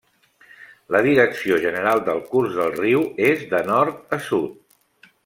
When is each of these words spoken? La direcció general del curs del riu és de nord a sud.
La 0.95 1.01
direcció 1.07 1.59
general 1.65 2.01
del 2.07 2.23
curs 2.31 2.57
del 2.63 2.73
riu 2.79 3.05
és 3.29 3.45
de 3.53 3.61
nord 3.69 4.17
a 4.19 4.21
sud. 4.31 5.09